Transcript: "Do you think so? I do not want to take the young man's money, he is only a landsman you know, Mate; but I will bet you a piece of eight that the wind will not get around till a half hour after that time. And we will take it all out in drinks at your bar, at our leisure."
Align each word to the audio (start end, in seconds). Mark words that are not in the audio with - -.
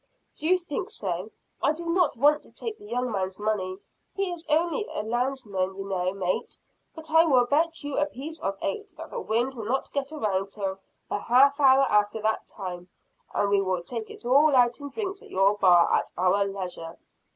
"Do 0.35 0.47
you 0.47 0.57
think 0.57 0.89
so? 0.89 1.29
I 1.61 1.73
do 1.73 1.85
not 1.85 2.17
want 2.17 2.41
to 2.41 2.51
take 2.51 2.79
the 2.79 2.87
young 2.87 3.11
man's 3.11 3.37
money, 3.37 3.77
he 4.15 4.31
is 4.31 4.47
only 4.49 4.87
a 4.89 5.03
landsman 5.03 5.75
you 5.77 5.85
know, 5.87 6.11
Mate; 6.11 6.57
but 6.95 7.11
I 7.11 7.23
will 7.25 7.45
bet 7.45 7.83
you 7.83 7.99
a 7.99 8.07
piece 8.07 8.39
of 8.41 8.57
eight 8.63 8.95
that 8.97 9.11
the 9.11 9.21
wind 9.21 9.53
will 9.53 9.65
not 9.65 9.93
get 9.93 10.11
around 10.11 10.49
till 10.49 10.79
a 11.11 11.19
half 11.19 11.59
hour 11.59 11.83
after 11.87 12.19
that 12.19 12.49
time. 12.49 12.89
And 13.35 13.51
we 13.51 13.61
will 13.61 13.83
take 13.83 14.09
it 14.09 14.25
all 14.25 14.55
out 14.55 14.79
in 14.79 14.89
drinks 14.89 15.21
at 15.21 15.29
your 15.29 15.55
bar, 15.59 15.93
at 15.93 16.11
our 16.17 16.45
leisure." 16.47 16.97